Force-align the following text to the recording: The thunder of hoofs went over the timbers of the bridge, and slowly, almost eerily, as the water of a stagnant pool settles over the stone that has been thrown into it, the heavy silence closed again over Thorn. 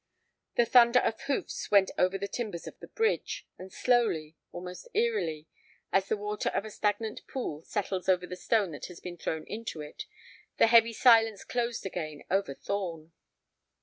The 0.55 0.65
thunder 0.65 0.97
of 0.97 1.21
hoofs 1.21 1.69
went 1.69 1.91
over 1.95 2.17
the 2.17 2.27
timbers 2.27 2.65
of 2.65 2.79
the 2.79 2.87
bridge, 2.87 3.45
and 3.59 3.71
slowly, 3.71 4.35
almost 4.51 4.87
eerily, 4.95 5.47
as 5.91 6.07
the 6.07 6.17
water 6.17 6.49
of 6.49 6.65
a 6.65 6.71
stagnant 6.71 7.21
pool 7.27 7.61
settles 7.61 8.09
over 8.09 8.25
the 8.25 8.35
stone 8.35 8.71
that 8.71 8.87
has 8.87 8.99
been 8.99 9.17
thrown 9.19 9.45
into 9.45 9.79
it, 9.81 10.05
the 10.57 10.65
heavy 10.65 10.93
silence 10.93 11.43
closed 11.43 11.85
again 11.85 12.23
over 12.31 12.55
Thorn. 12.55 13.11